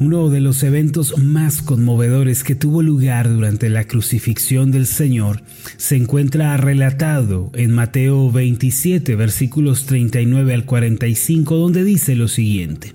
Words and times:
Uno 0.00 0.30
de 0.30 0.40
los 0.40 0.62
eventos 0.62 1.18
más 1.18 1.60
conmovedores 1.60 2.44
que 2.44 2.54
tuvo 2.54 2.82
lugar 2.82 3.28
durante 3.28 3.68
la 3.68 3.82
crucifixión 3.82 4.70
del 4.70 4.86
Señor 4.86 5.42
se 5.76 5.96
encuentra 5.96 6.56
relatado 6.56 7.50
en 7.54 7.72
Mateo 7.72 8.30
27 8.30 9.16
versículos 9.16 9.86
39 9.86 10.54
al 10.54 10.64
45 10.66 11.56
donde 11.56 11.82
dice 11.82 12.14
lo 12.14 12.28
siguiente. 12.28 12.94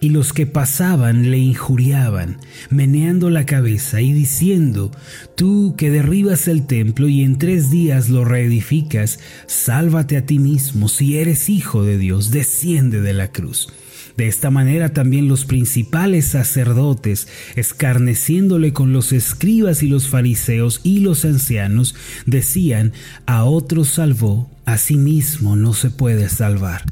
Y 0.00 0.08
los 0.08 0.32
que 0.32 0.46
pasaban 0.46 1.30
le 1.30 1.36
injuriaban, 1.36 2.38
meneando 2.70 3.28
la 3.28 3.44
cabeza 3.44 4.00
y 4.00 4.14
diciendo, 4.14 4.92
Tú 5.36 5.74
que 5.76 5.90
derribas 5.90 6.48
el 6.48 6.66
templo 6.66 7.06
y 7.06 7.22
en 7.22 7.36
tres 7.36 7.70
días 7.70 8.08
lo 8.08 8.24
reedificas, 8.24 9.20
sálvate 9.46 10.16
a 10.16 10.24
ti 10.24 10.38
mismo, 10.38 10.88
si 10.88 11.18
eres 11.18 11.50
hijo 11.50 11.84
de 11.84 11.98
Dios, 11.98 12.30
desciende 12.30 13.02
de 13.02 13.12
la 13.12 13.30
cruz. 13.30 13.68
De 14.16 14.28
esta 14.28 14.50
manera 14.50 14.90
también 14.90 15.28
los 15.28 15.44
principales 15.44 16.26
sacerdotes, 16.26 17.28
escarneciéndole 17.56 18.72
con 18.72 18.92
los 18.92 19.12
escribas 19.12 19.82
y 19.82 19.88
los 19.88 20.08
fariseos 20.08 20.80
y 20.82 21.00
los 21.00 21.24
ancianos, 21.24 21.94
decían, 22.26 22.92
a 23.26 23.44
otro 23.44 23.84
salvó, 23.84 24.50
a 24.64 24.78
sí 24.78 24.96
mismo 24.96 25.56
no 25.56 25.72
se 25.72 25.90
puede 25.90 26.28
salvar. 26.28 26.84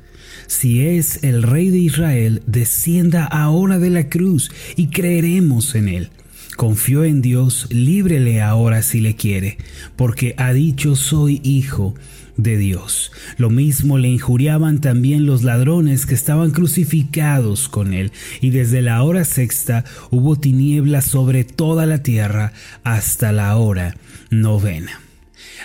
Si 0.46 0.80
es 0.86 1.22
el 1.24 1.42
rey 1.42 1.70
de 1.70 1.78
Israel, 1.78 2.42
descienda 2.46 3.24
ahora 3.24 3.78
de 3.78 3.90
la 3.90 4.08
cruz 4.08 4.50
y 4.76 4.88
creeremos 4.88 5.74
en 5.74 5.88
él. 5.88 6.10
Confió 6.58 7.04
en 7.04 7.22
Dios, 7.22 7.68
líbrele 7.70 8.42
ahora 8.42 8.82
si 8.82 8.98
le 8.98 9.14
quiere, 9.14 9.58
porque 9.94 10.34
ha 10.38 10.52
dicho 10.52 10.96
soy 10.96 11.40
hijo 11.44 11.94
de 12.36 12.56
Dios. 12.56 13.12
Lo 13.36 13.48
mismo 13.48 13.96
le 13.96 14.08
injuriaban 14.08 14.80
también 14.80 15.24
los 15.24 15.44
ladrones 15.44 16.04
que 16.04 16.16
estaban 16.16 16.50
crucificados 16.50 17.68
con 17.68 17.94
él, 17.94 18.10
y 18.40 18.50
desde 18.50 18.82
la 18.82 19.00
hora 19.04 19.24
sexta 19.24 19.84
hubo 20.10 20.34
tinieblas 20.34 21.04
sobre 21.04 21.44
toda 21.44 21.86
la 21.86 22.02
tierra 22.02 22.52
hasta 22.82 23.30
la 23.30 23.56
hora 23.56 23.94
novena. 24.30 25.07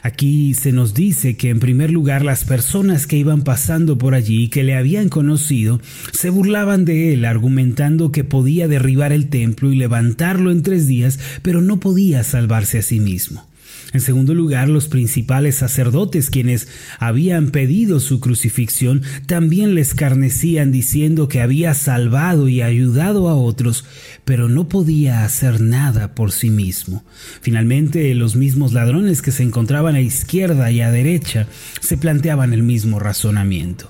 Aquí 0.02 0.53
se 0.53 0.71
nos 0.71 0.93
dice 0.93 1.38
que 1.38 1.49
en 1.49 1.59
primer 1.59 1.91
lugar 1.91 2.23
las 2.23 2.43
personas 2.43 3.07
que 3.07 3.17
iban 3.17 3.43
pasando 3.43 3.97
por 3.97 4.16
allí 4.16 4.43
y 4.43 4.49
que 4.49 4.63
le 4.63 4.75
habían 4.75 5.09
conocido 5.09 5.79
se 6.11 6.29
burlaban 6.29 6.85
de 6.85 7.13
él 7.13 7.25
argumentando 7.25 8.11
que 8.11 8.23
podía 8.23 8.67
derribar 8.67 9.11
el 9.11 9.29
templo 9.29 9.71
y 9.71 9.75
levantarlo 9.75 10.51
en 10.51 10.63
tres 10.63 10.88
días, 10.88 11.19
pero 11.41 11.61
no 11.61 11.79
podía 11.79 12.23
salvarse 12.23 12.79
a 12.79 12.81
sí 12.81 12.99
mismo. 12.99 13.45
En 13.94 14.02
segundo 14.02 14.33
lugar, 14.33 14.69
los 14.69 14.88
principales 14.88 15.55
sacerdotes, 15.55 16.31
quienes 16.31 16.67
habían 16.99 17.52
pedido 17.52 18.00
su 18.00 18.19
crucifixión, 18.19 19.03
también 19.27 19.75
le 19.75 19.81
escarnecían 19.81 20.72
diciendo 20.72 21.27
que 21.27 21.41
había 21.41 21.75
salvado 21.75 22.50
y 22.50 22.61
ayudado 22.61 23.30
a 23.30 23.35
otros, 23.35 23.85
pero 24.25 24.50
no 24.50 24.67
podía 24.67 25.23
hacer 25.23 25.61
nada 25.61 26.16
por 26.16 26.31
sí 26.31 26.50
mismo. 26.50 27.03
Finalmente, 27.41 28.13
los 28.16 28.35
mismos 28.35 28.73
ladrones 28.73 29.22
que 29.22 29.31
se 29.31 29.44
encontraban 29.44 29.95
a 29.95 30.02
izquierda 30.02 30.72
y 30.72 30.81
a 30.81 30.91
derecha 30.91 31.47
se 31.80 31.95
planteaban 31.97 32.53
el 32.53 32.63
mismo 32.63 33.00
razonamiento. 33.00 33.89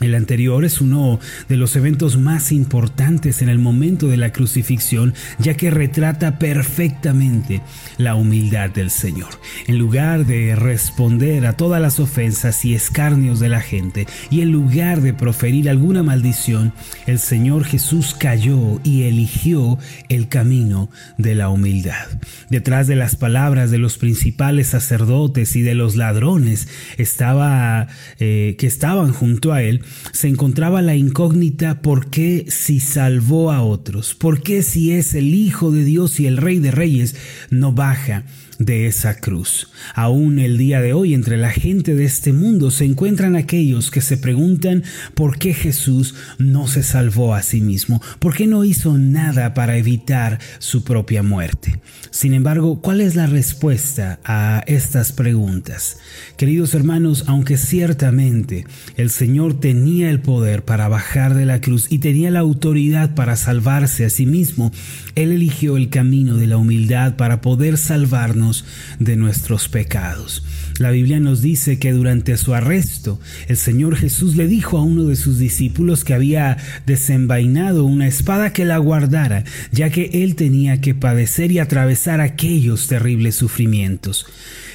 El 0.00 0.14
anterior 0.14 0.64
es 0.64 0.80
uno 0.80 1.20
de 1.48 1.56
los 1.56 1.76
eventos 1.76 2.16
más 2.16 2.52
importantes 2.52 3.42
en 3.42 3.48
el 3.48 3.58
momento 3.58 4.08
de 4.08 4.16
la 4.16 4.32
crucifixión, 4.32 5.14
ya 5.38 5.54
que 5.54 5.70
retrata 5.70 6.38
perfectamente 6.38 7.60
la 7.98 8.14
humildad 8.14 8.70
del 8.70 8.90
Señor. 8.90 9.28
En 9.66 9.78
lugar 9.78 10.26
de 10.26 10.56
responder 10.56 11.46
a 11.46 11.52
todas 11.54 11.82
las 11.82 12.00
ofensas 12.00 12.64
y 12.64 12.74
escarnios 12.74 13.40
de 13.40 13.48
la 13.48 13.60
gente, 13.60 14.06
y 14.30 14.40
en 14.40 14.52
lugar 14.52 15.02
de 15.02 15.12
proferir 15.12 15.68
alguna 15.68 16.02
maldición, 16.02 16.72
el 17.06 17.18
Señor 17.18 17.64
Jesús 17.64 18.14
cayó 18.18 18.80
y 18.82 19.02
eligió 19.02 19.78
el 20.08 20.28
camino 20.28 20.90
de 21.18 21.34
la 21.34 21.50
humildad. 21.50 22.06
Detrás 22.48 22.86
de 22.86 22.96
las 22.96 23.16
palabras 23.16 23.70
de 23.70 23.78
los 23.78 23.98
principales 23.98 24.68
sacerdotes 24.68 25.56
y 25.56 25.62
de 25.62 25.74
los 25.74 25.96
ladrones 25.96 26.68
estaba 26.96 27.88
eh, 28.18 28.56
que 28.58 28.66
estaban 28.66 29.12
junto 29.12 29.52
a 29.52 29.62
él, 29.62 29.82
se 30.12 30.28
encontraba 30.28 30.82
la 30.82 30.94
incógnita 30.94 31.82
por 31.82 32.10
qué 32.10 32.46
si 32.48 32.80
salvó 32.80 33.52
a 33.52 33.62
otros, 33.62 34.14
por 34.14 34.42
qué 34.42 34.62
si 34.62 34.92
es 34.92 35.14
el 35.14 35.34
Hijo 35.34 35.70
de 35.70 35.84
Dios 35.84 36.20
y 36.20 36.26
el 36.26 36.36
Rey 36.36 36.58
de 36.58 36.70
Reyes 36.70 37.16
no 37.50 37.72
baja 37.72 38.24
de 38.60 38.86
esa 38.86 39.16
cruz. 39.16 39.68
Aún 39.94 40.38
el 40.38 40.58
día 40.58 40.80
de 40.82 40.92
hoy 40.92 41.14
entre 41.14 41.38
la 41.38 41.50
gente 41.50 41.94
de 41.94 42.04
este 42.04 42.32
mundo 42.32 42.70
se 42.70 42.84
encuentran 42.84 43.34
aquellos 43.34 43.90
que 43.90 44.02
se 44.02 44.18
preguntan 44.18 44.84
por 45.14 45.38
qué 45.38 45.54
Jesús 45.54 46.14
no 46.38 46.68
se 46.68 46.82
salvó 46.82 47.34
a 47.34 47.42
sí 47.42 47.62
mismo, 47.62 48.02
por 48.18 48.36
qué 48.36 48.46
no 48.46 48.64
hizo 48.64 48.98
nada 48.98 49.54
para 49.54 49.78
evitar 49.78 50.38
su 50.58 50.84
propia 50.84 51.22
muerte. 51.22 51.80
Sin 52.10 52.34
embargo, 52.34 52.82
¿cuál 52.82 53.00
es 53.00 53.16
la 53.16 53.26
respuesta 53.26 54.20
a 54.24 54.62
estas 54.66 55.12
preguntas? 55.12 55.96
Queridos 56.36 56.74
hermanos, 56.74 57.24
aunque 57.28 57.56
ciertamente 57.56 58.66
el 58.96 59.08
Señor 59.08 59.58
tenía 59.58 60.10
el 60.10 60.20
poder 60.20 60.66
para 60.66 60.88
bajar 60.88 61.34
de 61.34 61.46
la 61.46 61.62
cruz 61.62 61.86
y 61.88 61.98
tenía 61.98 62.30
la 62.30 62.40
autoridad 62.40 63.14
para 63.14 63.36
salvarse 63.36 64.04
a 64.04 64.10
sí 64.10 64.26
mismo, 64.26 64.70
Él 65.14 65.32
eligió 65.32 65.78
el 65.78 65.88
camino 65.88 66.36
de 66.36 66.46
la 66.46 66.58
humildad 66.58 67.16
para 67.16 67.40
poder 67.40 67.78
salvarnos 67.78 68.49
de 68.98 69.16
nuestros 69.16 69.68
pecados. 69.68 70.44
La 70.78 70.90
Biblia 70.90 71.20
nos 71.20 71.42
dice 71.42 71.78
que 71.78 71.92
durante 71.92 72.36
su 72.36 72.54
arresto 72.54 73.20
el 73.48 73.56
Señor 73.56 73.96
Jesús 73.96 74.36
le 74.36 74.46
dijo 74.46 74.78
a 74.78 74.82
uno 74.82 75.04
de 75.04 75.16
sus 75.16 75.38
discípulos 75.38 76.04
que 76.04 76.14
había 76.14 76.56
desenvainado 76.86 77.84
una 77.84 78.06
espada 78.06 78.52
que 78.52 78.64
la 78.64 78.78
guardara, 78.78 79.44
ya 79.72 79.90
que 79.90 80.10
él 80.12 80.36
tenía 80.36 80.80
que 80.80 80.94
padecer 80.94 81.52
y 81.52 81.58
atravesar 81.58 82.20
aquellos 82.20 82.86
terribles 82.86 83.34
sufrimientos. 83.34 84.26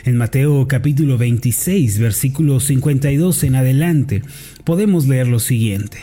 En 0.05 0.17
Mateo 0.17 0.67
capítulo 0.67 1.17
26, 1.17 1.97
versículo 1.97 2.59
52 2.59 3.43
en 3.43 3.55
adelante, 3.55 4.21
podemos 4.63 5.07
leer 5.07 5.27
lo 5.27 5.39
siguiente. 5.39 5.97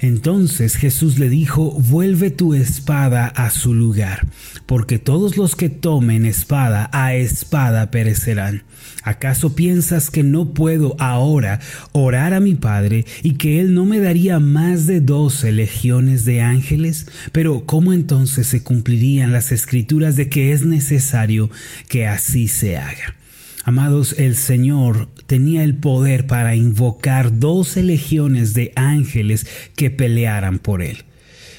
Entonces 0.00 0.76
Jesús 0.76 1.18
le 1.18 1.28
dijo, 1.28 1.70
vuelve 1.72 2.30
tu 2.30 2.54
espada 2.54 3.26
a 3.26 3.50
su 3.50 3.74
lugar, 3.74 4.26
porque 4.64 4.98
todos 4.98 5.36
los 5.36 5.54
que 5.54 5.68
tomen 5.68 6.24
espada 6.24 6.88
a 6.94 7.14
espada 7.14 7.90
perecerán. 7.90 8.62
¿Acaso 9.02 9.54
piensas 9.54 10.08
que 10.08 10.22
no 10.22 10.54
puedo 10.54 10.96
ahora 10.98 11.60
orar 11.92 12.32
a 12.32 12.40
mi 12.40 12.54
Padre 12.54 13.04
y 13.22 13.34
que 13.34 13.60
Él 13.60 13.74
no 13.74 13.84
me 13.84 14.00
daría 14.00 14.38
más 14.38 14.86
de 14.86 15.02
doce 15.02 15.52
legiones 15.52 16.24
de 16.24 16.40
ángeles? 16.40 17.06
Pero 17.32 17.66
¿cómo 17.66 17.92
entonces 17.92 18.46
se 18.46 18.62
cumplirían 18.62 19.30
las 19.30 19.52
escrituras 19.52 20.16
de 20.16 20.30
que 20.30 20.52
es 20.52 20.64
necesario 20.64 21.50
que 21.88 22.06
así 22.06 22.48
se 22.48 22.78
haga? 22.78 23.21
Amados, 23.64 24.16
el 24.18 24.34
Señor 24.34 25.08
tenía 25.26 25.62
el 25.62 25.76
poder 25.76 26.26
para 26.26 26.56
invocar 26.56 27.38
doce 27.38 27.82
legiones 27.82 28.54
de 28.54 28.72
ángeles 28.74 29.46
que 29.76 29.90
pelearan 29.90 30.58
por 30.58 30.82
él. 30.82 31.04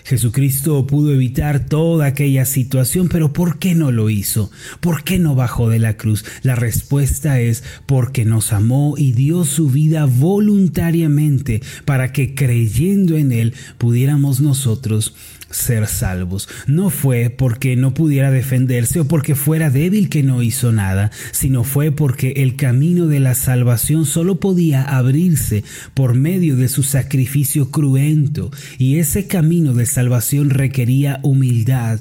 Jesucristo 0.03 0.86
pudo 0.86 1.14
evitar 1.14 1.66
toda 1.66 2.08
aquella 2.08 2.44
situación, 2.44 3.08
pero 3.08 3.31
¿por 3.31 3.58
qué 3.58 3.74
no 3.74 3.91
lo 3.91 4.09
hizo? 4.09 4.52
¿Por 4.81 5.03
qué 5.03 5.18
no 5.18 5.34
bajó 5.34 5.69
de 5.69 5.80
la 5.80 5.96
cruz? 5.96 6.25
La 6.41 6.56
respuesta 6.56 7.40
es 7.40 7.64
porque 7.86 8.25
nos 8.25 8.52
amó 8.52 8.96
y 8.97 9.14
dio 9.14 9.46
su 9.46 9.70
vida 9.70 10.06
voluntariamente 10.06 11.62
para 11.85 12.12
que 12.12 12.35
creyendo 12.35 13.16
en 13.16 13.31
Él 13.31 13.53
pudiéramos 13.78 14.41
nosotros 14.41 15.16
ser 15.53 15.88
salvos. 15.88 16.50
No 16.68 16.90
fue 16.90 17.30
porque 17.30 17.75
no 17.75 17.94
pudiera 17.94 18.31
defenderse 18.31 19.00
o 19.00 19.08
porque 19.08 19.36
fuera 19.36 19.69
débil 19.69 20.09
que 20.09 20.24
no 20.24 20.41
hizo 20.41 20.72
nada, 20.72 21.12
sino 21.31 21.64
fue 21.64 21.91
porque 21.91 22.34
el 22.38 22.56
camino 22.56 23.08
de 23.08 23.19
la 23.19 23.36
salvación 23.36 24.06
solo 24.06 24.40
podía 24.40 24.84
abrirse 24.84 25.64
por 25.94 26.14
medio 26.14 26.56
de 26.56 26.68
su 26.68 26.84
sacrificio 26.84 27.72
cruento 27.72 28.52
y 28.78 28.97
ese 28.97 29.28
camino 29.28 29.73
de 29.73 29.85
salvación 29.85 30.50
requería 30.50 31.20
humildad 31.23 32.00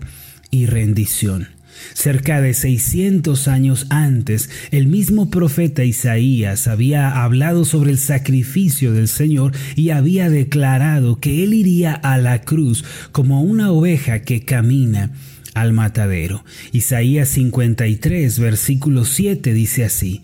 y 0.50 0.66
rendición. 0.66 1.48
Cerca 1.94 2.40
de 2.40 2.54
600 2.54 3.48
años 3.48 3.86
antes, 3.90 4.50
el 4.70 4.86
mismo 4.86 5.30
profeta 5.30 5.84
Isaías 5.84 6.66
había 6.66 7.22
hablado 7.22 7.64
sobre 7.64 7.90
el 7.90 7.98
sacrificio 7.98 8.92
del 8.92 9.08
Señor 9.08 9.52
y 9.76 9.90
había 9.90 10.30
declarado 10.30 11.20
que 11.20 11.44
él 11.44 11.54
iría 11.54 11.92
a 11.92 12.18
la 12.18 12.42
cruz 12.42 12.84
como 13.12 13.42
una 13.42 13.70
oveja 13.70 14.20
que 14.20 14.44
camina 14.44 15.12
al 15.54 15.72
matadero. 15.72 16.44
Isaías 16.72 17.28
53, 17.28 18.38
versículo 18.38 19.04
7 19.04 19.52
dice 19.52 19.84
así, 19.84 20.22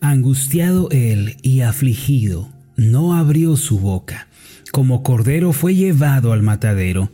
Angustiado 0.00 0.88
él 0.90 1.36
y 1.42 1.60
afligido, 1.60 2.50
no 2.76 3.14
abrió 3.14 3.56
su 3.56 3.78
boca, 3.78 4.28
como 4.72 5.02
cordero 5.02 5.52
fue 5.52 5.74
llevado 5.74 6.32
al 6.32 6.42
matadero 6.42 7.10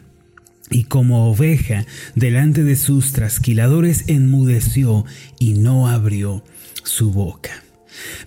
y 0.73 0.85
como 0.85 1.31
oveja 1.31 1.87
delante 2.15 2.65
de 2.65 2.77
sus 2.77 3.13
trasquiladores 3.13 4.05
enmudeció 4.09 5.05
y 5.39 5.55
no 5.55 5.89
abrió 5.89 6.43
su 6.83 7.13
boca. 7.13 7.63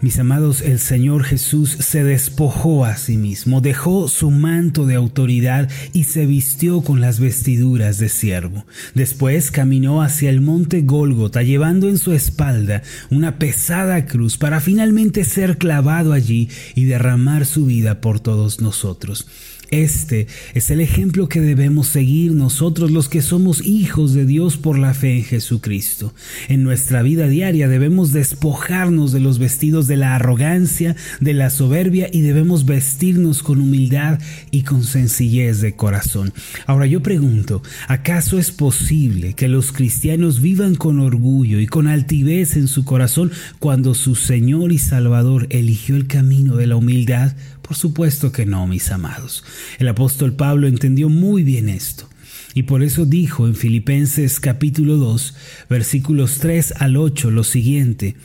Mis 0.02 0.20
amados, 0.20 0.62
el 0.62 0.80
Señor 0.80 1.24
Jesús 1.24 1.72
se 1.80 2.04
despojó 2.04 2.86
a 2.86 2.98
sí 2.98 3.18
mismo, 3.18 3.62
dejó 3.62 4.08
su 4.08 4.30
manto 4.32 4.86
de 4.86 4.96
autoridad 4.96 5.70
y 5.94 6.04
se 6.04 6.26
vistió 6.26 6.82
con 6.82 7.02
las 7.02 7.20
vestiduras 7.20 7.98
de 7.98 8.10
siervo. 8.10 8.66
Después 8.94 9.52
caminó 9.52 10.02
hacia 10.02 10.30
el 10.30 10.42
monte 10.42 10.82
Gólgota, 10.82 11.44
llevando 11.44 11.90
en 11.90 11.98
su 11.98 12.14
espalda 12.14 12.84
una 13.10 13.40
pesada 13.40 14.06
cruz 14.06 14.38
para 14.38 14.60
finalmente 14.60 15.24
ser 15.24 15.58
clavado 15.58 16.14
allí 16.14 16.50
y 16.76 16.86
derramar 16.86 17.46
su 17.46 17.66
vida 17.66 18.02
por 18.02 18.20
todos 18.20 18.62
nosotros. 18.62 19.28
Este 19.72 20.28
es 20.54 20.70
el 20.70 20.80
ejemplo 20.80 21.28
que 21.28 21.42
debemos 21.42 21.88
seguir 21.88 22.34
nosotros 22.34 22.92
los 22.92 23.10
que 23.10 23.22
somos 23.22 23.66
hijos 23.66 24.14
de 24.14 24.26
Dios 24.26 24.58
por 24.58 24.78
la 24.78 24.94
fe 24.94 25.18
en 25.18 25.24
Jesucristo. 25.24 26.14
En 26.48 26.64
nuestra 26.64 27.02
vida 27.02 27.28
diaria 27.28 27.68
debemos 27.68 28.12
despojarnos 28.12 29.12
de 29.12 29.20
los 29.20 29.40
vestidos 29.40 29.88
de 29.88 29.98
la 29.98 30.16
arrogancia, 30.16 30.96
de 31.20 31.34
la 31.34 31.50
soberbia 31.50 32.10
y 32.12 32.22
debemos 32.22 32.66
vestirnos 32.66 33.44
con 33.44 33.60
humildad 33.60 34.20
y 34.52 34.64
con 34.64 34.84
sencillez 34.84 35.62
de 35.62 35.76
corazón. 35.76 36.34
Ahora 36.66 36.86
yo 36.86 37.02
pregunto, 37.02 37.62
¿acaso 37.88 38.38
es 38.38 38.52
posible 38.52 39.34
que 39.34 39.48
los 39.48 39.72
cristianos 39.72 40.42
vivan 40.42 40.76
con 40.76 41.00
orgullo 41.00 41.60
y 41.60 41.68
con 41.68 41.88
altivez 41.88 42.56
en 42.56 42.68
su 42.68 42.86
corazón 42.86 43.32
cuando 43.60 43.94
su 43.94 44.16
Señor 44.16 44.72
y 44.72 44.78
Salvador 44.78 45.48
eligió 45.50 45.96
el 45.96 46.08
camino 46.08 46.56
de 46.56 46.68
la 46.68 46.76
humildad? 46.76 47.36
Por 47.66 47.76
supuesto 47.76 48.32
que 48.32 48.46
no, 48.46 48.68
mis 48.68 48.92
amados. 48.92 49.44
El 49.80 49.88
apóstol 49.88 50.36
Pablo 50.36 50.68
entendió 50.68 51.10
muy 51.10 51.44
bien 51.44 51.68
esto. 51.68 52.08
Y 52.54 52.64
por 52.64 52.84
eso 52.84 53.06
dijo 53.06 53.48
en 53.48 53.56
Filipenses 53.56 54.40
capítulo 54.40 54.98
2, 54.98 55.36
versículos 55.68 56.38
3 56.40 56.76
al 56.78 56.96
8 56.96 57.32
lo 57.32 57.44
siguiente, 57.44 58.16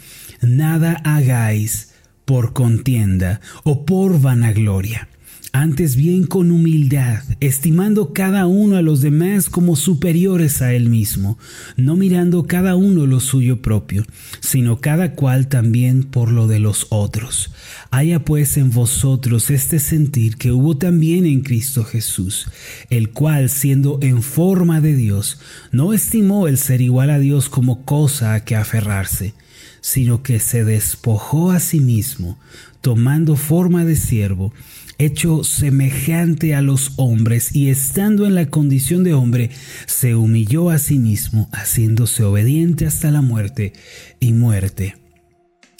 Nada 0.42 0.92
hagáis 1.04 1.94
por 2.24 2.52
contienda 2.52 3.40
o 3.64 3.84
por 3.84 4.20
vanagloria 4.20 5.09
antes 5.52 5.96
bien 5.96 6.26
con 6.26 6.50
humildad, 6.50 7.22
estimando 7.40 8.12
cada 8.12 8.46
uno 8.46 8.76
a 8.76 8.82
los 8.82 9.00
demás 9.00 9.48
como 9.48 9.74
superiores 9.74 10.62
a 10.62 10.74
él 10.74 10.88
mismo, 10.88 11.38
no 11.76 11.96
mirando 11.96 12.44
cada 12.44 12.76
uno 12.76 13.06
lo 13.06 13.20
suyo 13.20 13.60
propio, 13.60 14.04
sino 14.40 14.80
cada 14.80 15.14
cual 15.14 15.48
también 15.48 16.04
por 16.04 16.30
lo 16.30 16.46
de 16.46 16.60
los 16.60 16.86
otros. 16.90 17.50
Haya 17.90 18.24
pues 18.24 18.56
en 18.56 18.70
vosotros 18.70 19.50
este 19.50 19.80
sentir 19.80 20.36
que 20.36 20.52
hubo 20.52 20.76
también 20.76 21.26
en 21.26 21.40
Cristo 21.40 21.84
Jesús, 21.84 22.46
el 22.88 23.10
cual, 23.10 23.50
siendo 23.50 23.98
en 24.02 24.22
forma 24.22 24.80
de 24.80 24.94
Dios, 24.94 25.38
no 25.72 25.92
estimó 25.92 26.46
el 26.46 26.58
ser 26.58 26.80
igual 26.80 27.10
a 27.10 27.18
Dios 27.18 27.48
como 27.48 27.84
cosa 27.84 28.34
a 28.34 28.44
que 28.44 28.54
aferrarse, 28.54 29.34
sino 29.80 30.22
que 30.22 30.40
se 30.40 30.64
despojó 30.64 31.50
a 31.50 31.60
sí 31.60 31.80
mismo, 31.80 32.38
tomando 32.80 33.36
forma 33.36 33.84
de 33.84 33.96
siervo, 33.96 34.52
hecho 34.98 35.44
semejante 35.44 36.54
a 36.54 36.60
los 36.60 36.92
hombres 36.96 37.54
y 37.54 37.70
estando 37.70 38.26
en 38.26 38.34
la 38.34 38.46
condición 38.46 39.02
de 39.04 39.14
hombre, 39.14 39.50
se 39.86 40.14
humilló 40.14 40.70
a 40.70 40.78
sí 40.78 40.98
mismo, 40.98 41.48
haciéndose 41.52 42.22
obediente 42.22 42.86
hasta 42.86 43.10
la 43.10 43.22
muerte 43.22 43.72
y 44.18 44.32
muerte 44.32 44.96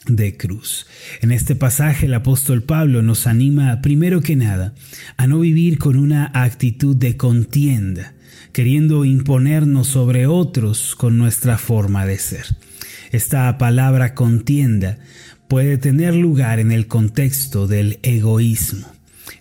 de 0.07 0.37
cruz. 0.37 0.87
En 1.21 1.33
este 1.33 1.55
pasaje 1.55 2.07
el 2.07 2.15
apóstol 2.15 2.63
Pablo 2.63 3.03
nos 3.03 3.27
anima 3.27 3.81
primero 3.83 4.23
que 4.23 4.37
nada 4.37 4.75
a 5.17 5.27
no 5.27 5.41
vivir 5.41 5.79
con 5.79 5.97
una 5.97 6.31
actitud 6.35 6.97
de 6.97 7.17
contienda, 7.17 8.15
queriendo 8.53 9.05
imponernos 9.05 9.89
sobre 9.89 10.27
otros 10.27 10.95
con 10.97 11.19
nuestra 11.19 11.59
forma 11.59 12.07
de 12.07 12.19
ser. 12.19 12.47
Esta 13.11 13.59
palabra 13.59 14.15
contienda 14.15 14.99
puede 15.49 15.79
tener 15.79 16.15
lugar 16.15 16.61
en 16.61 16.71
el 16.71 16.87
contexto 16.87 17.67
del 17.67 17.99
egoísmo. 18.03 18.87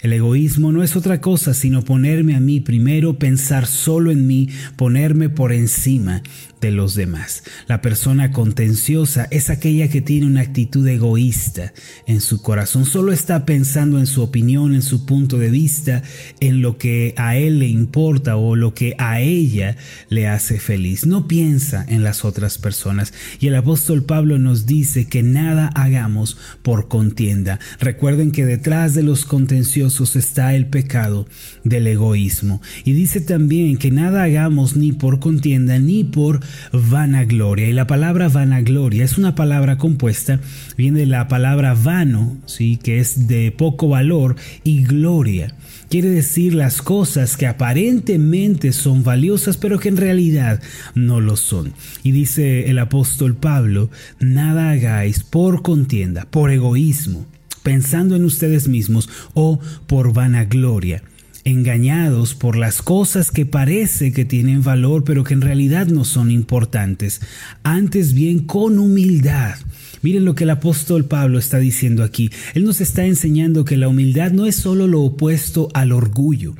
El 0.01 0.13
egoísmo 0.13 0.71
no 0.71 0.81
es 0.81 0.95
otra 0.95 1.19
cosa 1.19 1.53
sino 1.53 1.83
ponerme 1.83 2.35
a 2.35 2.39
mí 2.39 2.61
primero, 2.61 3.19
pensar 3.19 3.67
solo 3.67 4.11
en 4.11 4.27
mí, 4.27 4.47
ponerme 4.77 5.27
por 5.27 5.51
encima 5.51 6.23
de 6.61 6.71
los 6.71 6.95
demás. 6.95 7.43
La 7.67 7.81
persona 7.81 8.31
contenciosa 8.31 9.27
es 9.31 9.49
aquella 9.49 9.89
que 9.89 10.01
tiene 10.01 10.25
una 10.25 10.41
actitud 10.41 10.85
egoísta 10.87 11.73
en 12.05 12.19
su 12.21 12.41
corazón. 12.41 12.85
Solo 12.85 13.13
está 13.13 13.45
pensando 13.45 13.97
en 13.97 14.07
su 14.07 14.21
opinión, 14.21 14.73
en 14.73 14.81
su 14.81 15.05
punto 15.05 15.37
de 15.37 15.49
vista, 15.49 16.03
en 16.39 16.61
lo 16.61 16.77
que 16.77 17.13
a 17.17 17.37
él 17.37 17.59
le 17.59 17.67
importa 17.67 18.35
o 18.35 18.55
lo 18.55 18.73
que 18.73 18.95
a 18.97 19.21
ella 19.21 19.77
le 20.09 20.27
hace 20.27 20.59
feliz. 20.59 21.05
No 21.05 21.27
piensa 21.27 21.85
en 21.87 22.03
las 22.03 22.25
otras 22.25 22.57
personas. 22.57 23.13
Y 23.39 23.47
el 23.47 23.55
apóstol 23.55 24.03
Pablo 24.03 24.37
nos 24.37 24.65
dice 24.65 25.07
que 25.07 25.23
nada 25.23 25.67
hagamos 25.75 26.37
por 26.61 26.89
contienda. 26.89 27.59
Recuerden 27.79 28.31
que 28.31 28.45
detrás 28.45 28.95
de 28.95 29.03
los 29.03 29.23
contenciosos 29.23 29.88
está 30.15 30.55
el 30.55 30.67
pecado 30.67 31.27
del 31.63 31.87
egoísmo. 31.87 32.61
Y 32.85 32.93
dice 32.93 33.21
también 33.21 33.77
que 33.77 33.91
nada 33.91 34.23
hagamos 34.23 34.75
ni 34.75 34.91
por 34.91 35.19
contienda 35.19 35.79
ni 35.79 36.03
por 36.03 36.41
vanagloria. 36.71 37.67
Y 37.67 37.73
la 37.73 37.87
palabra 37.87 38.29
vanagloria 38.29 39.03
es 39.03 39.17
una 39.17 39.35
palabra 39.35 39.77
compuesta, 39.77 40.39
viene 40.77 40.99
de 40.99 41.05
la 41.05 41.27
palabra 41.27 41.73
vano, 41.73 42.37
¿sí? 42.45 42.77
que 42.77 42.99
es 42.99 43.27
de 43.27 43.51
poco 43.51 43.89
valor, 43.89 44.35
y 44.63 44.83
gloria. 44.83 45.55
Quiere 45.89 46.09
decir 46.09 46.53
las 46.53 46.83
cosas 46.83 47.35
que 47.35 47.47
aparentemente 47.47 48.73
son 48.73 49.03
valiosas, 49.03 49.57
pero 49.57 49.79
que 49.79 49.89
en 49.89 49.97
realidad 49.97 50.61
no 50.93 51.19
lo 51.19 51.35
son. 51.35 51.73
Y 52.03 52.11
dice 52.11 52.69
el 52.69 52.77
apóstol 52.77 53.35
Pablo, 53.35 53.89
nada 54.19 54.69
hagáis 54.69 55.23
por 55.23 55.63
contienda, 55.63 56.27
por 56.29 56.51
egoísmo, 56.51 57.25
pensando 57.63 58.15
en 58.15 58.25
ustedes 58.25 58.67
mismos 58.67 59.09
o 59.33 59.59
por 59.87 60.13
vanagloria 60.13 61.03
engañados 61.45 62.35
por 62.35 62.55
las 62.55 62.81
cosas 62.81 63.31
que 63.31 63.45
parece 63.45 64.11
que 64.11 64.25
tienen 64.25 64.63
valor 64.63 65.03
pero 65.03 65.23
que 65.23 65.33
en 65.33 65.41
realidad 65.41 65.87
no 65.87 66.05
son 66.05 66.31
importantes, 66.31 67.21
antes 67.63 68.13
bien 68.13 68.39
con 68.39 68.79
humildad. 68.79 69.55
Miren 70.01 70.25
lo 70.25 70.35
que 70.35 70.45
el 70.45 70.51
apóstol 70.51 71.05
Pablo 71.05 71.39
está 71.39 71.57
diciendo 71.57 72.03
aquí. 72.03 72.29
Él 72.53 72.63
nos 72.63 72.79
está 72.79 73.05
enseñando 73.05 73.65
que 73.65 73.75
la 73.75 73.89
humildad 73.89 74.31
no 74.31 74.45
es 74.45 74.55
solo 74.55 74.87
lo 74.87 75.01
opuesto 75.01 75.67
al 75.73 75.91
orgullo, 75.91 76.55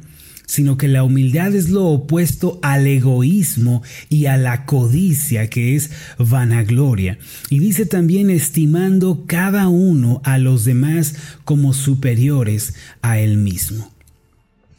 sino 0.50 0.78
que 0.78 0.88
la 0.88 1.04
humildad 1.04 1.54
es 1.54 1.70
lo 1.70 1.86
opuesto 1.86 2.60
al 2.64 2.88
egoísmo 2.88 3.84
y 4.10 4.26
a 4.26 4.36
la 4.36 4.66
codicia, 4.66 5.48
que 5.48 5.76
es 5.76 5.92
vanagloria. 6.18 7.20
Y 7.52 7.60
dice 7.60 7.86
también 7.86 8.32
estimando 8.32 9.26
cada 9.28 9.68
uno 9.68 10.24
a 10.26 10.40
los 10.40 10.66
demás 10.66 11.14
como 11.46 11.74
superiores 11.74 12.74
a 13.04 13.20
él 13.20 13.38
mismo. 13.38 13.92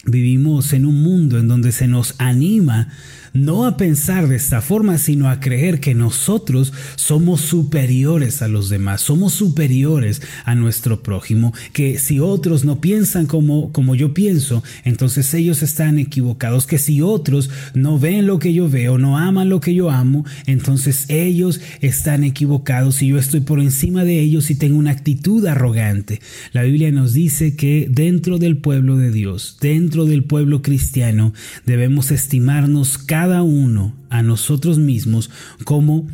Vivimos 0.06 0.72
en 0.72 0.86
un 0.86 1.02
mundo 1.02 1.38
en 1.38 1.46
donde 1.46 1.72
se 1.72 1.86
nos 1.86 2.14
anima 2.18 2.88
no 3.32 3.66
a 3.66 3.76
pensar 3.76 4.28
de 4.28 4.36
esta 4.36 4.60
forma, 4.60 4.98
sino 4.98 5.28
a 5.28 5.40
creer 5.40 5.80
que 5.80 5.94
nosotros 5.94 6.72
somos 6.96 7.40
superiores 7.40 8.42
a 8.42 8.48
los 8.48 8.68
demás, 8.68 9.02
somos 9.02 9.32
superiores 9.32 10.22
a 10.44 10.54
nuestro 10.54 11.02
prójimo, 11.02 11.54
que 11.72 11.98
si 11.98 12.18
otros 12.18 12.64
no 12.64 12.80
piensan 12.80 13.26
como, 13.26 13.72
como 13.72 13.94
yo 13.94 14.14
pienso, 14.14 14.62
entonces 14.84 15.32
ellos 15.34 15.62
están 15.62 15.98
equivocados, 15.98 16.66
que 16.66 16.78
si 16.78 17.02
otros 17.02 17.50
no 17.74 17.98
ven 17.98 18.26
lo 18.26 18.38
que 18.38 18.52
yo 18.52 18.68
veo, 18.68 18.98
no 18.98 19.18
aman 19.18 19.48
lo 19.48 19.60
que 19.60 19.74
yo 19.74 19.90
amo, 19.90 20.24
entonces 20.46 21.06
ellos 21.08 21.60
están 21.80 22.24
equivocados 22.24 23.02
y 23.02 23.08
yo 23.08 23.18
estoy 23.18 23.40
por 23.40 23.60
encima 23.60 24.04
de 24.04 24.20
ellos 24.20 24.50
y 24.50 24.54
tengo 24.54 24.78
una 24.78 24.90
actitud 24.90 25.46
arrogante. 25.46 26.20
La 26.52 26.62
Biblia 26.62 26.90
nos 26.90 27.12
dice 27.12 27.54
que 27.54 27.86
dentro 27.90 28.38
del 28.38 28.56
pueblo 28.56 28.96
de 28.96 29.12
Dios, 29.12 29.58
dentro 29.60 29.89
del 29.90 30.24
pueblo 30.24 30.62
cristiano, 30.62 31.32
debemos 31.66 32.10
estimarnos 32.10 32.96
cada 32.98 33.42
uno 33.42 33.94
a 34.08 34.22
nosotros 34.22 34.78
mismos 34.78 35.30
como 35.64 36.06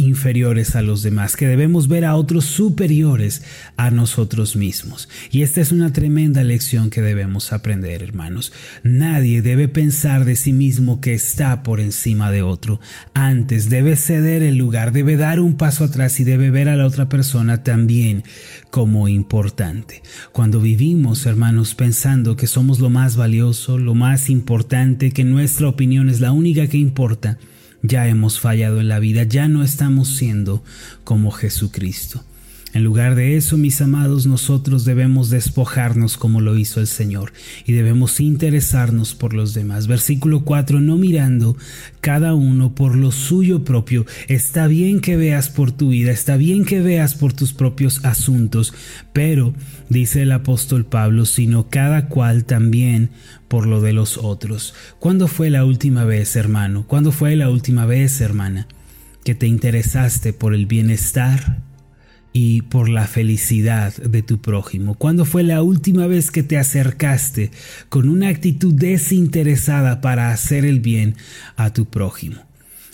inferiores 0.00 0.74
a 0.76 0.82
los 0.82 1.02
demás, 1.02 1.36
que 1.36 1.46
debemos 1.46 1.88
ver 1.88 2.04
a 2.04 2.16
otros 2.16 2.44
superiores 2.44 3.42
a 3.76 3.90
nosotros 3.90 4.56
mismos. 4.56 5.08
Y 5.30 5.42
esta 5.42 5.60
es 5.60 5.72
una 5.72 5.92
tremenda 5.92 6.42
lección 6.42 6.90
que 6.90 7.02
debemos 7.02 7.52
aprender, 7.52 8.02
hermanos. 8.02 8.52
Nadie 8.82 9.42
debe 9.42 9.68
pensar 9.68 10.24
de 10.24 10.36
sí 10.36 10.52
mismo 10.52 11.00
que 11.00 11.14
está 11.14 11.62
por 11.62 11.80
encima 11.80 12.30
de 12.30 12.42
otro. 12.42 12.80
Antes 13.14 13.70
debe 13.70 13.96
ceder 13.96 14.42
el 14.42 14.56
lugar, 14.56 14.92
debe 14.92 15.16
dar 15.16 15.40
un 15.40 15.56
paso 15.56 15.84
atrás 15.84 16.18
y 16.20 16.24
debe 16.24 16.50
ver 16.50 16.68
a 16.68 16.76
la 16.76 16.86
otra 16.86 17.08
persona 17.08 17.62
también 17.62 18.24
como 18.70 19.08
importante. 19.08 20.02
Cuando 20.32 20.60
vivimos, 20.60 21.26
hermanos, 21.26 21.74
pensando 21.74 22.36
que 22.36 22.46
somos 22.46 22.80
lo 22.80 22.90
más 22.90 23.16
valioso, 23.16 23.78
lo 23.78 23.94
más 23.94 24.30
importante, 24.30 25.12
que 25.12 25.24
nuestra 25.24 25.68
opinión 25.68 26.08
es 26.08 26.20
la 26.20 26.32
única 26.32 26.66
que 26.66 26.78
importa, 26.78 27.38
ya 27.82 28.08
hemos 28.08 28.40
fallado 28.40 28.80
en 28.80 28.88
la 28.88 28.98
vida, 28.98 29.24
ya 29.24 29.48
no 29.48 29.62
estamos 29.62 30.08
siendo 30.08 30.62
como 31.04 31.30
Jesucristo. 31.30 32.24
En 32.72 32.84
lugar 32.84 33.16
de 33.16 33.36
eso, 33.36 33.56
mis 33.56 33.80
amados, 33.80 34.26
nosotros 34.26 34.84
debemos 34.84 35.28
despojarnos 35.28 36.16
como 36.16 36.40
lo 36.40 36.56
hizo 36.56 36.78
el 36.80 36.86
Señor 36.86 37.32
y 37.66 37.72
debemos 37.72 38.20
interesarnos 38.20 39.14
por 39.14 39.34
los 39.34 39.54
demás. 39.54 39.88
Versículo 39.88 40.44
4, 40.44 40.80
no 40.80 40.96
mirando 40.96 41.56
cada 42.00 42.34
uno 42.34 42.72
por 42.72 42.94
lo 42.94 43.10
suyo 43.10 43.64
propio. 43.64 44.06
Está 44.28 44.68
bien 44.68 45.00
que 45.00 45.16
veas 45.16 45.48
por 45.48 45.72
tu 45.72 45.88
vida, 45.88 46.12
está 46.12 46.36
bien 46.36 46.64
que 46.64 46.80
veas 46.80 47.14
por 47.14 47.32
tus 47.32 47.52
propios 47.52 48.04
asuntos, 48.04 48.72
pero, 49.12 49.52
dice 49.88 50.22
el 50.22 50.30
apóstol 50.30 50.84
Pablo, 50.84 51.26
sino 51.26 51.68
cada 51.68 52.06
cual 52.06 52.44
también 52.44 53.10
por 53.48 53.66
lo 53.66 53.80
de 53.80 53.92
los 53.92 54.16
otros. 54.16 54.74
¿Cuándo 55.00 55.26
fue 55.26 55.50
la 55.50 55.64
última 55.64 56.04
vez, 56.04 56.36
hermano? 56.36 56.84
¿Cuándo 56.86 57.10
fue 57.10 57.34
la 57.34 57.50
última 57.50 57.84
vez, 57.84 58.20
hermana, 58.20 58.68
que 59.24 59.34
te 59.34 59.48
interesaste 59.48 60.32
por 60.32 60.54
el 60.54 60.66
bienestar? 60.66 61.69
Y 62.32 62.62
por 62.62 62.88
la 62.88 63.06
felicidad 63.06 63.94
de 63.96 64.22
tu 64.22 64.38
prójimo. 64.38 64.94
¿Cuándo 64.94 65.24
fue 65.24 65.42
la 65.42 65.62
última 65.62 66.06
vez 66.06 66.30
que 66.30 66.42
te 66.42 66.58
acercaste 66.58 67.50
con 67.88 68.08
una 68.08 68.28
actitud 68.28 68.72
desinteresada 68.72 70.00
para 70.00 70.32
hacer 70.32 70.64
el 70.64 70.80
bien 70.80 71.16
a 71.56 71.72
tu 71.72 71.86
prójimo? 71.86 72.49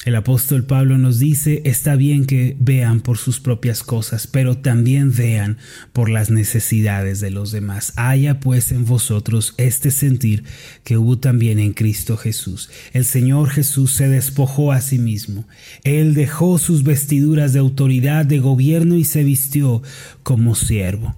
El 0.07 0.15
apóstol 0.15 0.63
Pablo 0.63 0.99
nos 0.99 1.19
dice, 1.19 1.63
está 1.65 1.97
bien 1.97 2.27
que 2.27 2.57
vean 2.61 3.01
por 3.01 3.19
sus 3.19 3.41
propias 3.41 3.83
cosas, 3.83 4.29
pero 4.29 4.57
también 4.57 5.13
vean 5.13 5.59
por 5.93 6.11
las 6.11 6.31
necesidades 6.31 7.19
de 7.19 7.33
los 7.33 7.51
demás. 7.51 7.93
Haya 7.97 8.39
pues 8.39 8.71
en 8.71 8.85
vosotros 8.85 9.55
este 9.57 9.91
sentir 9.91 10.45
que 10.85 10.97
hubo 10.97 11.19
también 11.19 11.59
en 11.59 11.73
Cristo 11.73 12.17
Jesús. 12.17 12.71
El 12.93 13.05
Señor 13.05 13.51
Jesús 13.51 13.95
se 13.95 14.09
despojó 14.09 14.71
a 14.71 14.81
sí 14.81 15.01
mismo. 15.01 15.49
Él 15.83 16.15
dejó 16.15 16.59
sus 16.59 16.85
vestiduras 16.85 17.53
de 17.53 17.59
autoridad, 17.59 18.25
de 18.25 18.39
gobierno 18.39 18.95
y 18.95 19.03
se 19.03 19.25
vistió 19.25 19.83
como 20.23 20.55
siervo. 20.55 21.17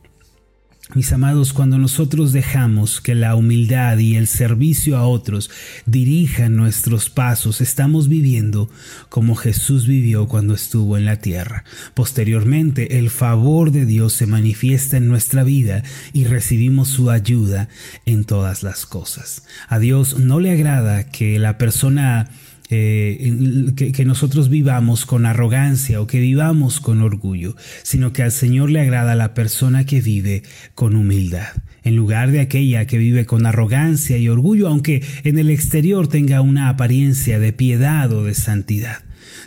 Mis 0.95 1.13
amados, 1.13 1.53
cuando 1.53 1.77
nosotros 1.77 2.33
dejamos 2.33 3.03
que 3.03 3.15
la 3.15 3.35
humildad 3.35 3.99
y 3.99 4.17
el 4.17 4.27
servicio 4.27 4.97
a 4.97 5.07
otros 5.07 5.51
dirijan 5.85 6.57
nuestros 6.57 7.11
pasos, 7.11 7.61
estamos 7.61 8.09
viviendo 8.09 8.71
como 9.11 9.35
Jesús 9.35 9.87
vivió 9.87 10.29
cuando 10.29 10.55
estuvo 10.55 10.97
en 10.97 11.05
la 11.05 11.17
tierra. 11.17 11.65
Posteriormente, 11.93 12.99
el 12.99 13.11
favor 13.11 13.71
de 13.71 13.85
Dios 13.85 14.15
se 14.15 14.27
manifiesta 14.27 14.97
en 14.97 15.09
nuestra 15.09 15.45
vida 15.45 15.83
y 16.15 16.25
recibimos 16.25 16.89
su 16.89 17.11
ayuda 17.11 17.69
en 18.07 18.25
todas 18.25 18.63
las 18.63 18.87
cosas. 18.87 19.45
A 19.69 19.79
Dios 19.79 20.19
no 20.19 20.41
le 20.41 20.53
agrada 20.53 21.11
que 21.11 21.39
la 21.39 21.59
persona 21.59 22.31
eh, 22.71 23.73
que, 23.77 24.05
nosotros 24.05 24.51
vivamos 24.51 25.07
con 25.07 25.25
arrogancia 25.25 26.03
o 26.03 26.07
que 26.07 26.21
vivamos 26.21 26.81
con 26.81 27.01
orgullo, 27.01 27.57
sino 27.83 28.13
que 28.13 28.23
al 28.23 28.31
Señor 28.31 28.71
le 28.71 28.81
agrada 28.81 29.15
la 29.15 29.33
persona 29.33 29.87
que 29.87 30.03
vive 30.03 30.43
con 30.75 30.95
humildad, 30.95 31.49
en 31.83 31.97
lugar 31.97 32.31
de 32.31 32.41
aquella 32.41 32.87
que 32.87 32.99
vive 32.99 33.25
con 33.25 33.47
arrogancia 33.47 34.19
y 34.19 34.29
orgullo, 34.29 34.69
aunque 34.69 35.03
en 35.25 35.39
el 35.39 35.49
exterior 35.49 36.09
tenga 36.09 36.43
una 36.43 36.69
apariencia 36.69 37.39
de 37.39 37.55
piedad 37.55 38.13
o 38.13 38.25
de 38.25 38.35
santidad. 38.35 38.99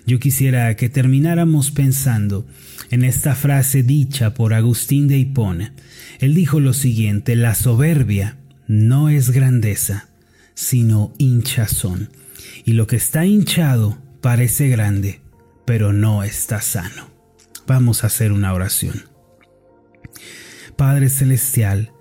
Yo 0.08 0.20
quisiera 0.20 0.76
que 0.76 0.90
termináramos 0.90 1.70
pensando 1.70 2.48
en 2.90 3.04
esta 3.04 3.36
frase 3.36 3.84
dicha 3.84 4.34
por 4.34 4.56
Agustín 4.56 5.08
de 5.08 5.20
Hipona. 5.20 5.74
Él 6.20 6.34
dijo 6.34 6.60
lo 6.60 6.74
siguiente, 6.74 7.36
la 7.36 7.54
soberbia 7.54 8.38
no 8.68 9.10
es 9.10 9.30
grandeza, 9.30 10.10
sino 10.56 11.14
hinchazón 11.20 12.10
y 12.66 12.74
lo 12.74 12.88
que 12.88 12.96
está 12.96 13.26
hinchado 13.26 13.98
parece 14.22 14.68
grande, 14.68 15.22
pero 15.66 15.94
no 15.94 16.24
está 16.24 16.62
sano. 16.62 17.10
Vamos 17.68 18.04
a 18.04 18.08
hacer 18.08 18.32
una 18.32 18.54
oración. 18.54 19.04
Padre 20.76 21.10
Celestial, 21.10 21.92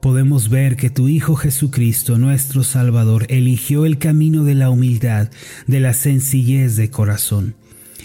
podemos 0.00 0.48
ver 0.48 0.76
que 0.76 0.90
tu 0.90 1.08
Hijo 1.08 1.34
Jesucristo, 1.34 2.18
nuestro 2.18 2.62
Salvador, 2.62 3.26
eligió 3.28 3.84
el 3.84 3.98
camino 3.98 4.44
de 4.44 4.54
la 4.54 4.70
humildad, 4.70 5.30
de 5.66 5.80
la 5.80 5.92
sencillez 5.92 6.76
de 6.76 6.90
corazón. 6.90 7.56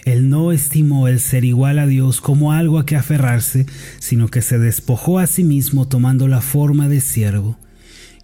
Él 0.06 0.30
no 0.30 0.52
estimó 0.52 1.08
el 1.08 1.20
ser 1.20 1.46
igual 1.46 1.80
a 1.80 1.88
Dios 1.88 2.20
como 2.20 2.52
algo 2.52 2.78
a 2.78 2.86
que 2.86 2.96
aferrarse, 2.96 3.66
sino 4.00 4.28
que 4.28 4.42
se 4.42 4.60
despojó 4.60 5.20
a 5.20 5.28
sí 5.28 5.44
mismo 5.44 5.88
tomando 5.88 6.28
la 6.28 6.42
forma 6.42 6.90
de 6.90 7.00
siervo. 7.00 7.58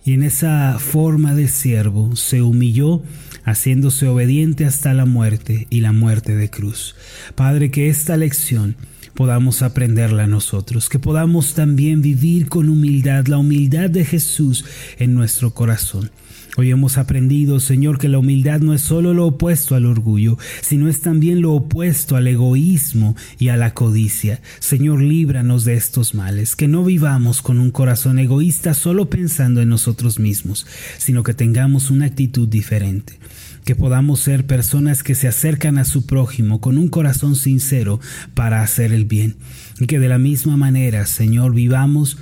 Y 0.05 0.13
en 0.13 0.23
esa 0.23 0.77
forma 0.79 1.35
de 1.35 1.47
siervo 1.47 2.15
se 2.15 2.41
humilló 2.41 3.03
haciéndose 3.43 4.07
obediente 4.07 4.65
hasta 4.65 4.93
la 4.93 5.05
muerte 5.05 5.67
y 5.69 5.81
la 5.81 5.91
muerte 5.91 6.35
de 6.35 6.49
cruz. 6.49 6.95
Padre, 7.35 7.71
que 7.71 7.89
esta 7.89 8.17
lección 8.17 8.75
podamos 9.13 9.61
aprenderla 9.61 10.27
nosotros, 10.27 10.87
que 10.87 10.99
podamos 10.99 11.53
también 11.53 12.01
vivir 12.01 12.47
con 12.47 12.69
humildad, 12.69 13.27
la 13.27 13.37
humildad 13.37 13.89
de 13.89 14.05
Jesús 14.05 14.65
en 14.97 15.13
nuestro 15.13 15.53
corazón. 15.53 16.09
Hoy 16.57 16.71
hemos 16.71 16.97
aprendido, 16.97 17.59
Señor, 17.59 17.99
que 17.99 18.09
la 18.09 18.19
humildad 18.19 18.59
no 18.59 18.73
es 18.73 18.81
solo 18.81 19.13
lo 19.13 19.27
opuesto 19.27 19.75
al 19.75 19.85
orgullo, 19.85 20.37
sino 20.61 20.89
es 20.89 20.99
también 20.99 21.41
lo 21.41 21.53
opuesto 21.53 22.15
al 22.15 22.27
egoísmo 22.27 23.15
y 23.37 23.49
a 23.49 23.57
la 23.57 23.73
codicia. 23.73 24.41
Señor, 24.59 25.01
líbranos 25.01 25.63
de 25.63 25.75
estos 25.75 26.15
males, 26.15 26.55
que 26.55 26.67
no 26.67 26.83
vivamos 26.83 27.41
con 27.41 27.59
un 27.59 27.71
corazón 27.71 28.19
egoísta 28.19 28.73
solo 28.73 29.09
pensando 29.09 29.61
en 29.61 29.69
nosotros 29.69 30.19
mismos, 30.19 30.65
sino 30.97 31.23
que 31.23 31.33
tengamos 31.33 31.91
una 31.91 32.05
actitud 32.05 32.47
diferente 32.47 33.19
que 33.65 33.75
podamos 33.75 34.21
ser 34.21 34.47
personas 34.47 35.03
que 35.03 35.13
se 35.13 35.27
acercan 35.27 35.77
a 35.77 35.85
su 35.85 36.07
prójimo 36.07 36.59
con 36.59 36.79
un 36.79 36.87
corazón 36.87 37.35
sincero 37.35 37.99
para 38.33 38.63
hacer 38.63 38.93
el 38.93 39.05
bien. 39.05 39.35
Y 39.79 39.85
que 39.85 39.99
de 39.99 40.09
la 40.09 40.17
misma 40.17 40.57
manera, 40.57 41.05
Señor, 41.05 41.53
vivamos 41.53 42.17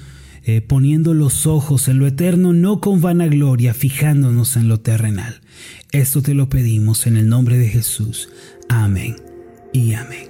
eh, 0.48 0.62
poniendo 0.62 1.14
los 1.14 1.46
ojos 1.46 1.90
en 1.90 2.00
lo 2.00 2.08
eterno, 2.08 2.54
no 2.54 2.80
con 2.80 3.02
vanagloria, 3.02 3.74
fijándonos 3.74 4.56
en 4.56 4.70
lo 4.70 4.80
terrenal. 4.80 5.42
Esto 5.92 6.22
te 6.22 6.34
lo 6.34 6.48
pedimos 6.48 7.06
en 7.06 7.18
el 7.18 7.28
nombre 7.28 7.58
de 7.58 7.68
Jesús. 7.68 8.30
Amén 8.70 9.18
y 9.74 9.92
amén. 9.92 10.30